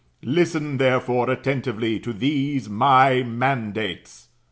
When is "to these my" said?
1.99-3.21